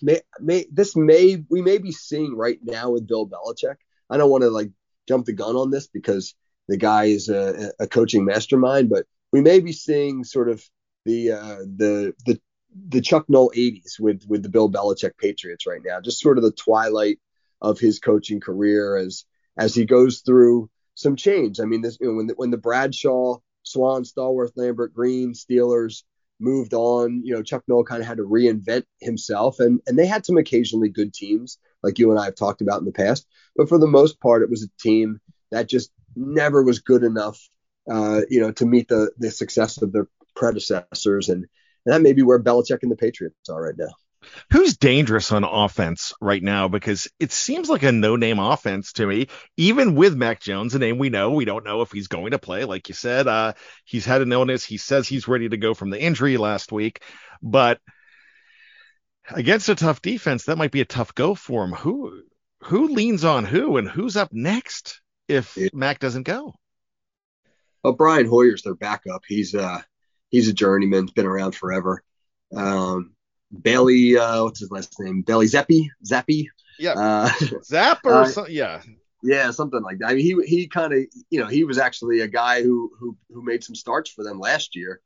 [0.00, 3.76] may, may this may we may be seeing right now with Bill Belichick.
[4.08, 4.70] I don't want to like
[5.08, 6.34] jump the gun on this because
[6.68, 10.62] the guy is a, a coaching mastermind, but we may be seeing sort of
[11.04, 12.40] the uh, the the
[12.88, 16.44] the Chuck Noll 80s with with the Bill Belichick Patriots right now, just sort of
[16.44, 17.18] the twilight
[17.60, 19.24] of his coaching career as
[19.58, 21.60] as he goes through some change.
[21.60, 26.02] I mean, this you know, when the, when the Bradshaw, Swan, Stallworth, Lambert, Green Steelers
[26.38, 30.06] moved on, you know, Chuck Noll kind of had to reinvent himself, and and they
[30.06, 33.26] had some occasionally good teams like you and I have talked about in the past,
[33.54, 37.40] but for the most part, it was a team that just never was good enough,
[37.90, 41.46] uh, you know, to meet the the success of their predecessors, and,
[41.84, 43.94] and that may be where Belichick and the Patriots are right now.
[44.52, 46.68] Who's dangerous on offense right now?
[46.68, 50.98] Because it seems like a no-name offense to me, even with Mac Jones, a name
[50.98, 51.32] we know.
[51.32, 52.64] We don't know if he's going to play.
[52.64, 54.64] Like you said, uh, he's had an illness.
[54.64, 57.02] He says he's ready to go from the injury last week,
[57.42, 57.80] but
[59.30, 61.72] against a tough defense, that might be a tough go for him.
[61.72, 62.22] Who
[62.62, 65.56] who leans on who, and who's up next if.
[65.72, 66.54] Mac doesn't go?
[67.82, 69.22] Well, Brian Hoyer's their backup.
[69.26, 69.82] He's uh
[70.30, 72.02] he's a journeyman, he's been around forever.
[72.54, 73.15] Um,
[73.62, 75.22] Bailey, uh, what's his last name?
[75.22, 76.46] Bailey Zappe, Zappe.
[76.78, 77.30] Yeah, uh,
[77.64, 78.82] Zap or uh, so, yeah,
[79.22, 80.10] yeah, something like that.
[80.10, 83.16] I mean, he he kind of you know he was actually a guy who who
[83.30, 85.00] who made some starts for them last year.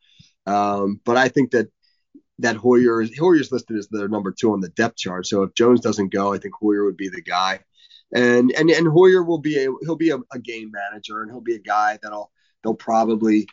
[0.47, 1.69] Um, but I think that
[2.41, 5.27] that Hoyer Hoyer's listed as their number two on the depth chart.
[5.27, 7.61] So if Jones doesn't go, I think Hoyer would be the guy.
[8.13, 11.41] And and and Hoyer will be a he'll be a, a game manager and he'll
[11.41, 12.33] be a guy that'll
[12.63, 13.47] they'll probably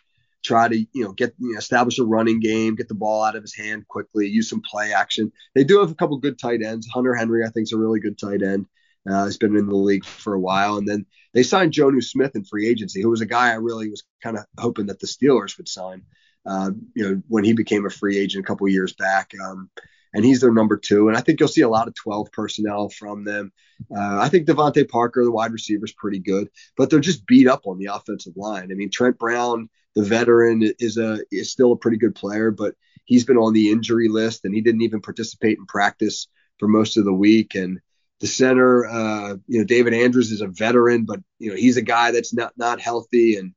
[0.48, 3.36] try to you know get you know, establish a running game, get the ball out
[3.36, 5.32] of his hand quickly, use some play action.
[5.54, 6.88] They do have a couple good tight ends.
[6.88, 8.66] Hunter Henry, I think, is a really good tight end.
[9.10, 12.36] Uh, he's been in the league for a while, and then they signed Jonnu Smith
[12.36, 15.08] in free agency, who was a guy I really was kind of hoping that the
[15.08, 16.04] Steelers would sign.
[16.46, 19.34] Uh, you know, when he became a free agent a couple years back.
[19.44, 19.70] Um,
[20.14, 21.08] and he's their number two.
[21.08, 23.52] And I think you'll see a lot of 12 personnel from them.
[23.96, 27.48] Uh, I think DeVante Parker, the wide receiver, is pretty good, but they're just beat
[27.48, 28.72] up on the offensive line.
[28.72, 32.76] I mean, Trent Brown, the veteran, is a is still a pretty good player, but
[33.06, 36.28] he's been on the injury list and he didn't even participate in practice
[36.60, 37.56] for most of the week.
[37.56, 37.80] And
[38.20, 41.84] the center, uh, you know, David Andrews is a veteran, but you know he's a
[41.84, 43.54] guy that's not not healthy and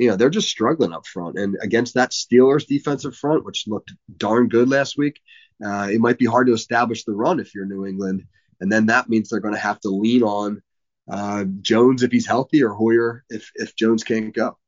[0.00, 1.38] you know, they're just struggling up front.
[1.38, 5.20] And against that Steelers defensive front, which looked darn good last week,
[5.64, 8.24] uh, it might be hard to establish the run if you're New England.
[8.60, 10.62] And then that means they're going to have to lean on
[11.10, 14.58] uh, Jones if he's healthy or Hoyer if, if Jones can't go.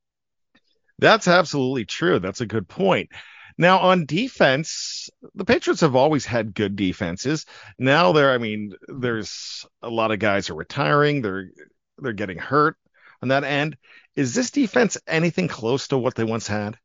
[0.99, 2.19] That's absolutely true.
[2.19, 3.11] That's a good point.
[3.59, 7.45] Now on defense, the Patriots have always had good defenses.
[7.79, 11.23] Now there, I mean, there's a lot of guys are retiring.
[11.23, 11.51] They're
[11.99, 12.77] they're getting hurt
[13.21, 13.77] on that end.
[14.17, 16.79] Is this defense anything close to what they once had?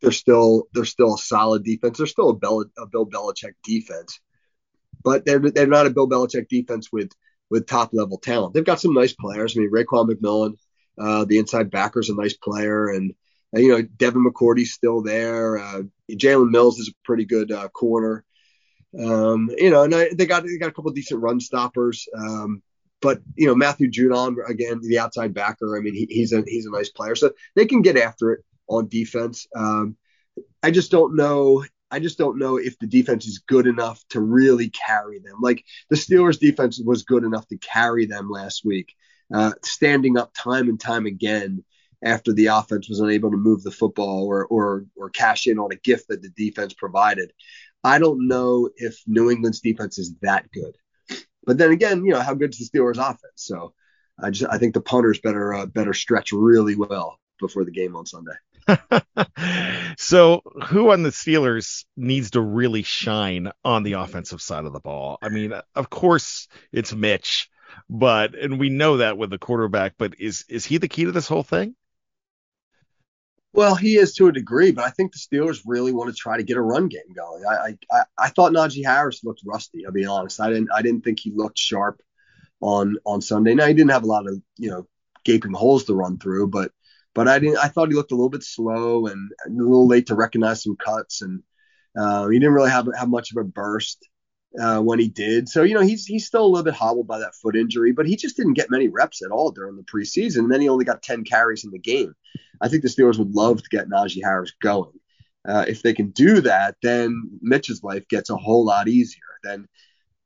[0.00, 1.98] They're still they're still a solid defense.
[1.98, 4.20] They're still a, Bel- a Bill Belichick defense,
[5.02, 7.10] but they're they're not a Bill Belichick defense with
[7.50, 8.54] with top level talent.
[8.54, 9.56] They've got some nice players.
[9.56, 10.56] I mean, Raekwon McMillan,
[10.98, 13.12] uh, the inside backer, is a nice player, and
[13.54, 15.58] uh, you know Devin McCourty's still there.
[15.58, 18.24] Uh, Jalen Mills is a pretty good uh, corner.
[18.98, 22.08] Um, you know, and I, they got they got a couple decent run stoppers.
[22.16, 22.62] Um,
[23.02, 25.76] but you know Matthew Judon again, the outside backer.
[25.76, 28.44] I mean, he, he's a he's a nice player, so they can get after it
[28.70, 29.46] on defense.
[29.54, 29.96] Um,
[30.62, 31.64] I just don't know.
[31.90, 35.36] I just don't know if the defense is good enough to really carry them.
[35.42, 38.94] Like the Steelers' defense was good enough to carry them last week,
[39.34, 41.64] uh, standing up time and time again
[42.02, 45.72] after the offense was unable to move the football or or or cash in on
[45.72, 47.32] a gift that the defense provided.
[47.82, 50.76] I don't know if New England's defense is that good.
[51.44, 53.34] But then again, you know, how good is the Steelers offense?
[53.36, 53.74] So
[54.22, 57.96] I just I think the punters better uh, better stretch really well before the game
[57.96, 58.36] on Sunday.
[59.98, 64.80] so who on the Steelers needs to really shine on the offensive side of the
[64.80, 65.18] ball?
[65.22, 67.48] I mean, of course it's Mitch,
[67.88, 71.12] but and we know that with the quarterback, but is is he the key to
[71.12, 71.74] this whole thing?
[73.52, 76.36] Well, he is to a degree, but I think the Steelers really want to try
[76.36, 77.44] to get a run game going.
[77.44, 79.84] I I, I thought Najee Harris looked rusty.
[79.84, 80.40] I'll be honest.
[80.40, 82.00] I didn't I didn't think he looked sharp
[82.60, 83.54] on on Sunday.
[83.54, 84.86] Now he didn't have a lot of you know
[85.24, 86.70] gaping holes to run through, but
[87.14, 87.58] but I didn't.
[87.58, 90.76] I thought he looked a little bit slow and a little late to recognize some
[90.76, 91.42] cuts, and
[91.98, 94.08] uh, he didn't really have have much of a burst
[94.58, 95.48] uh, when he did.
[95.48, 98.06] So you know he's he's still a little bit hobbled by that foot injury, but
[98.06, 100.40] he just didn't get many reps at all during the preseason.
[100.40, 102.14] And then he only got 10 carries in the game.
[102.60, 104.92] I think the Steelers would love to get Najee Harris going.
[105.48, 109.22] Uh, if they can do that, then Mitch's life gets a whole lot easier.
[109.42, 109.66] Then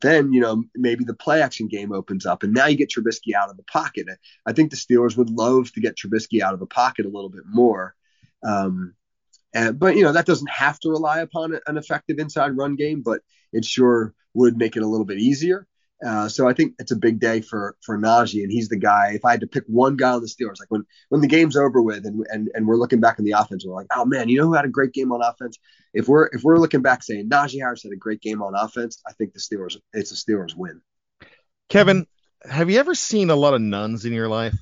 [0.00, 3.35] then you know maybe the play action game opens up, and now you get Trubisky
[3.35, 4.07] out of the pocket.
[4.46, 7.30] I think the Steelers would love to get Trubisky out of the pocket a little
[7.30, 7.94] bit more.
[8.42, 8.94] Um,
[9.54, 13.02] and, but you know that doesn't have to rely upon an effective inside run game,
[13.02, 15.66] but it sure would make it a little bit easier.
[16.04, 19.12] Uh, so I think it's a big day for for Najee, and he's the guy.
[19.14, 21.57] If I had to pick one guy on the Steelers, like when when the game's
[21.57, 24.28] over with, and and and we're looking back on the offense, we're like, oh man,
[24.28, 25.59] you know who had a great game on offense?
[25.92, 29.00] If we're if we're looking back saying Najee Harris had a great game on offense,
[29.07, 30.80] I think the Steelers it's a Steelers win.
[31.68, 32.07] Kevin,
[32.42, 34.54] have you ever seen a lot of nuns in your life?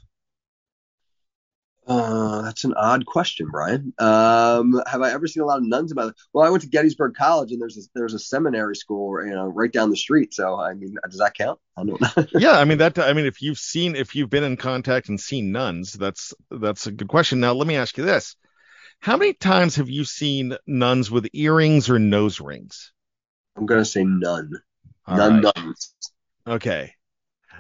[1.87, 3.93] Uh, that's an odd question, Bryan.
[3.99, 6.15] Um, have I ever seen a lot of nuns about it?
[6.33, 9.47] Well, I went to Gettysburg College, and there's a, there's a seminary school, you know,
[9.47, 10.33] right down the street.
[10.33, 11.59] So, I mean, does that count?
[11.77, 12.27] I don't know.
[12.39, 12.99] yeah, I mean that.
[12.99, 16.87] I mean, if you've seen, if you've been in contact and seen nuns, that's that's
[16.87, 17.41] a good question.
[17.41, 18.37] Now, let me ask you this:
[19.01, 22.93] How many times have you seen nuns with earrings or nose rings?
[23.57, 24.53] I'm gonna say none.
[25.07, 25.43] All none.
[25.43, 25.57] right.
[25.57, 25.95] Nuns.
[26.47, 26.95] Okay.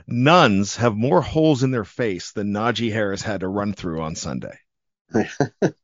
[0.06, 4.14] Nuns have more holes in their face than Najee Harris had to run through on
[4.14, 4.58] Sunday.
[5.12, 5.74] that,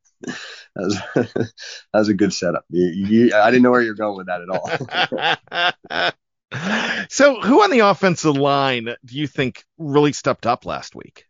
[0.74, 1.52] was, that
[1.92, 2.64] was a good setup.
[2.70, 6.12] You, you, I didn't know where you're going with that at
[6.54, 7.06] all.
[7.08, 11.26] so, who on the offensive line do you think really stepped up last week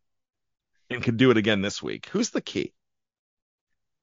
[0.91, 2.09] and could do it again this week?
[2.11, 2.73] Who's the key?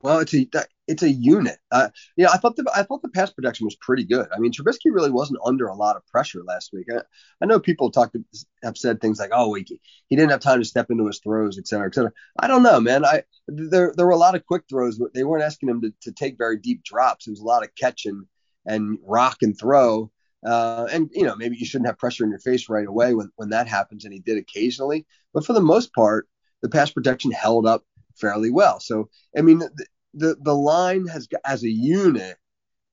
[0.01, 0.47] Well, it's a
[0.87, 1.57] it's a unit.
[1.71, 4.27] Uh, yeah, I thought the I thought the pass protection was pretty good.
[4.31, 6.87] I mean, Trubisky really wasn't under a lot of pressure last week.
[6.91, 7.01] I,
[7.41, 8.15] I know people talked
[8.63, 9.65] have said things like, "Oh, he,
[10.07, 12.61] he didn't have time to step into his throws, et cetera, et cetera." I don't
[12.61, 13.03] know, man.
[13.03, 15.93] I there there were a lot of quick throws, but they weren't asking him to,
[16.03, 17.25] to take very deep drops.
[17.27, 18.25] It was a lot of catch and,
[18.65, 20.11] and rock and throw.
[20.45, 23.31] Uh, and you know, maybe you shouldn't have pressure in your face right away when
[23.37, 25.07] when that happens, and he did occasionally.
[25.33, 26.27] But for the most part,
[26.61, 27.83] the pass protection held up
[28.19, 28.79] fairly well.
[28.79, 32.37] So I mean, the the, the line has as a unit,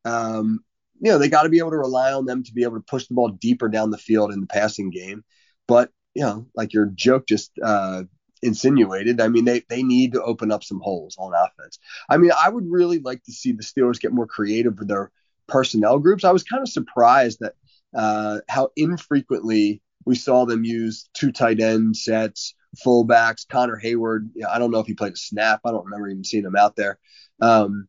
[0.05, 0.65] um,
[1.01, 2.85] you know, they got to be able to rely on them to be able to
[2.87, 5.25] push the ball deeper down the field in the passing game.
[5.67, 8.03] But you know, like your joke just uh,
[8.43, 11.79] insinuated, I mean, they they need to open up some holes on offense.
[12.11, 15.11] I mean, I would really like to see the Steelers get more creative with their
[15.49, 16.25] personnel groups.
[16.25, 17.55] I was kind of surprised that
[17.95, 22.55] uh, how infrequently we saw them use two tight end sets
[22.85, 23.47] fullbacks.
[23.49, 25.61] Connor Heyward, you know, I don't know if he played a snap.
[25.65, 26.99] I don't remember even seeing him out there.
[27.41, 27.89] Um,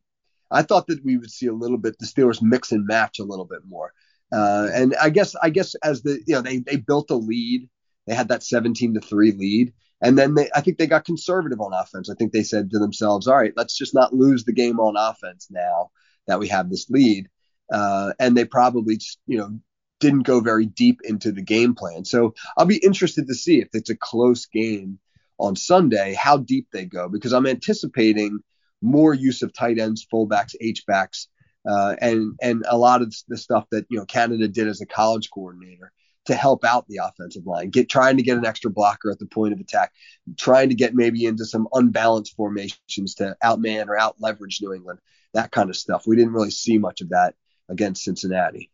[0.50, 3.24] I thought that we would see a little bit the Steelers mix and match a
[3.24, 3.92] little bit more.
[4.32, 7.68] Uh, and I guess I guess as the you know they they built a lead,
[8.06, 11.60] they had that 17 to three lead, and then they I think they got conservative
[11.60, 12.10] on offense.
[12.10, 14.96] I think they said to themselves, all right, let's just not lose the game on
[14.96, 15.90] offense now
[16.26, 17.28] that we have this lead.
[17.72, 19.58] Uh, and they probably you know
[20.00, 22.04] didn't go very deep into the game plan.
[22.04, 24.98] So I'll be interested to see if it's a close game
[25.38, 28.40] on Sunday, how deep they go, because I'm anticipating
[28.82, 31.28] more use of tight ends, fullbacks, H backs,
[31.68, 34.86] uh, and and a lot of the stuff that you know Canada did as a
[34.86, 35.92] college coordinator
[36.26, 39.26] to help out the offensive line, get trying to get an extra blocker at the
[39.26, 39.92] point of attack,
[40.38, 45.00] trying to get maybe into some unbalanced formations to outman or out leverage New England,
[45.34, 46.06] that kind of stuff.
[46.06, 47.34] We didn't really see much of that
[47.68, 48.70] against Cincinnati.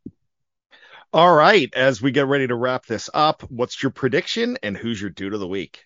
[1.13, 5.01] All right, as we get ready to wrap this up, what's your prediction and who's
[5.01, 5.83] your dude of the week?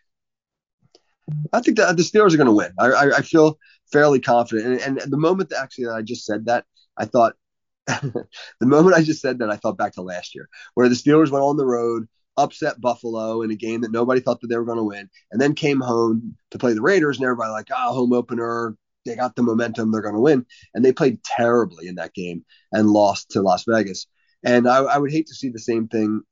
[1.50, 2.72] I think that the Steelers are going to win.
[2.78, 3.58] I, I, I, feel
[3.90, 4.82] fairly confident.
[4.82, 6.66] And, and the moment that actually that I just said that,
[6.98, 7.36] I thought
[7.86, 8.26] the
[8.60, 11.42] moment I just said that, I thought back to last year where the Steelers went
[11.42, 12.06] on the road,
[12.36, 15.40] upset Buffalo in a game that nobody thought that they were going to win, and
[15.40, 19.36] then came home to play the Raiders, and everybody like, oh, home opener, they got
[19.36, 23.30] the momentum, they're going to win, and they played terribly in that game and lost
[23.30, 24.06] to Las Vegas.
[24.44, 26.22] And I, I would hate to see the same thing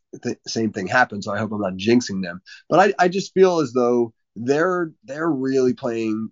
[0.47, 1.23] same thing happen.
[1.23, 2.43] So I hope I'm not jinxing them.
[2.69, 6.31] But I, I just feel as though they're they're really playing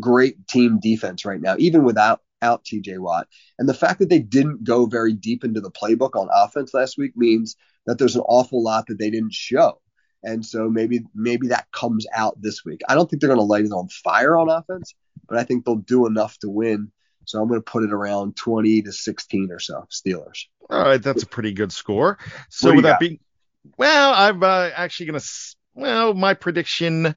[0.00, 3.26] great team defense right now, even without out TJ Watt.
[3.58, 6.96] And the fact that they didn't go very deep into the playbook on offense last
[6.96, 9.80] week means that there's an awful lot that they didn't show.
[10.22, 12.80] And so maybe maybe that comes out this week.
[12.88, 14.94] I don't think they're going to light it on fire on offense,
[15.28, 16.90] but I think they'll do enough to win.
[17.24, 20.44] So I'm going to put it around 20 to 16 or so Steelers.
[20.70, 22.18] All right, that's a pretty good score.
[22.50, 23.20] So with that being,
[23.76, 25.20] well, I'm uh, actually gonna.
[25.74, 27.14] Well, my prediction.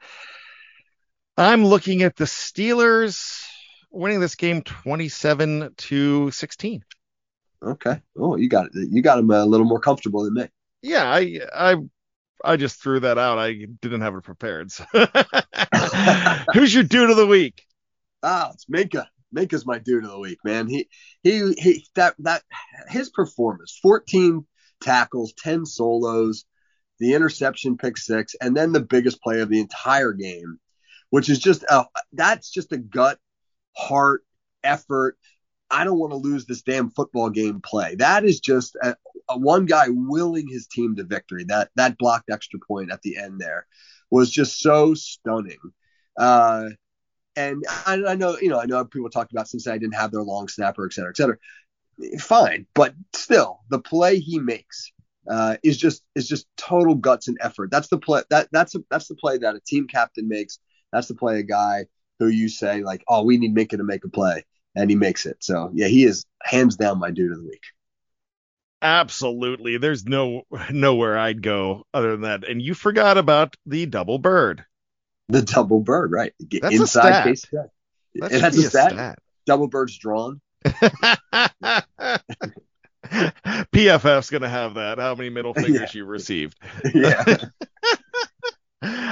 [1.38, 3.44] I'm looking at the Steelers
[3.90, 6.84] winning this game 27 to 16.
[7.64, 8.02] Okay.
[8.18, 8.90] Oh, you got it.
[8.90, 10.48] You got them a little more comfortable than me.
[10.82, 11.76] Yeah, I I
[12.44, 13.38] I just threw that out.
[13.38, 14.72] I didn't have it prepared.
[14.72, 14.86] So.
[16.54, 17.66] Who's your dude of the week?
[18.24, 18.66] Ah, it's
[19.36, 19.48] Minkah.
[19.48, 20.68] Minkah's my dude of the week, man.
[20.68, 20.88] He
[21.24, 22.44] he he that that
[22.90, 24.46] his performance, 14
[24.82, 26.46] tackles, 10 solos,
[27.00, 30.60] the interception pick six, and then the biggest play of the entire game,
[31.10, 33.20] which is just a, that's just a gut,
[33.76, 34.24] heart,
[34.64, 35.18] effort.
[35.70, 37.96] I don't want to lose this damn football game play.
[37.96, 38.96] That is just a,
[39.30, 41.46] a one guy willing his team to victory.
[41.46, 43.66] That that blocked extra point at the end there
[44.10, 45.60] was just so stunning.
[46.18, 46.70] Uh,
[47.36, 50.24] and I, I, know, you know, I know people talked about Cincy didn't have their
[50.24, 51.38] long snapper, et cetera, et cetera.
[52.20, 54.92] Fine, but still, the play he makes
[55.30, 57.70] uh, is just is just total guts and effort.
[57.70, 60.60] That's the play that that's a, that's the play that a team captain makes.
[60.92, 61.86] That's the play a guy
[62.20, 65.26] who you say like, oh, we need Minkah to make a play, and he makes
[65.26, 65.38] it.
[65.42, 67.64] So yeah, he is hands down my dude of the week.
[68.82, 69.78] Absolutely.
[69.78, 72.50] There's no nowhere I'd go other than that.
[72.50, 74.66] And you forgot about the double bird.
[75.30, 76.34] The double bird, right?
[76.40, 77.46] That's inside case.
[77.52, 77.70] That
[78.16, 78.92] that's a, stat.
[78.92, 79.20] stat.
[79.46, 80.42] Double birds drawn.
[83.06, 85.00] PFF's gonna have that.
[85.00, 86.00] How many middle fingers yeah.
[86.00, 86.58] you received?
[86.94, 87.38] yeah.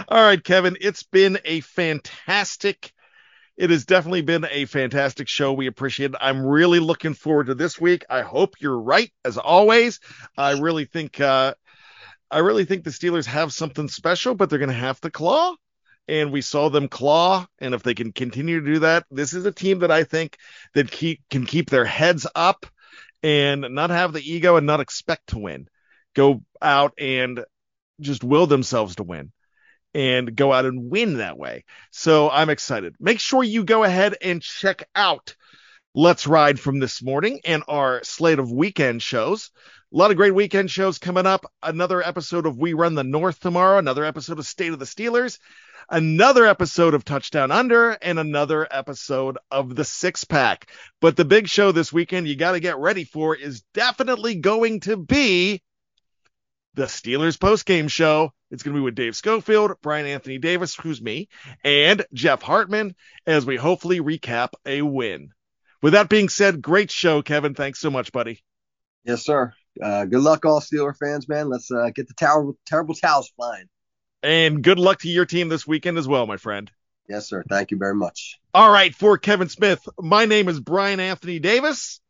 [0.08, 0.78] All right, Kevin.
[0.82, 2.92] It's been a fantastic
[3.58, 5.54] It has definitely been a fantastic show.
[5.54, 6.18] We appreciate it.
[6.20, 8.06] I'm really looking forward to this week.
[8.10, 10.00] I hope you're right, as always.
[10.38, 11.54] I really think uh,
[12.32, 15.56] I really think the Steelers have something special, but they're going to have to claw.
[16.10, 19.46] And we saw them claw, and if they can continue to do that, this is
[19.46, 20.38] a team that I think
[20.74, 22.66] that keep, can keep their heads up
[23.22, 25.68] and not have the ego and not expect to win.
[26.16, 27.46] Go out and
[28.02, 29.32] just will themselves to win
[29.94, 31.64] and go out and win that way.
[31.92, 32.96] So I'm excited.
[33.00, 35.36] Make sure you go ahead and check out
[35.94, 39.52] Let's Ride from this morning and our slate of weekend shows.
[39.94, 41.46] A lot of great weekend shows coming up.
[41.62, 45.40] Another episode of We Run the North tomorrow, another episode of State of the Steelers,
[45.90, 50.72] another episode of Touchdown Under, and another episode of The Six Pack.
[51.02, 54.82] But the big show this weekend you got to get ready for is definitely going
[54.82, 55.62] to be
[56.76, 58.32] the Steelers post-game show.
[58.52, 61.30] It's going to be with Dave Schofield, Bryan Anthony Davis, who's me,
[61.64, 65.30] and Jeff Hartman as we hopefully recap a win.
[65.82, 67.54] With that being said, great show, Kevin.
[67.54, 68.44] Thanks so much, buddy.
[69.04, 69.54] Yes, sir.
[69.82, 71.48] Uh, good luck, all Steeler fans, man.
[71.48, 73.66] Let's uh, get the terrible, terrible towels flying.
[74.22, 76.70] And good luck to your team this weekend as well, my friend.
[77.08, 77.44] Yes, sir.
[77.50, 78.40] Thank you very much.
[78.54, 82.02] All right, for Kevin Smith, my name is Bryan Anthony Davis.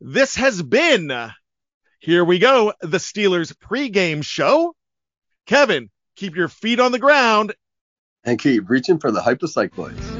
[0.00, 1.12] This has been,
[2.00, 4.74] here we go, the Steelers pregame show.
[5.46, 7.54] Kevin, keep your feet on the ground
[8.24, 10.11] and keep reaching for the boys.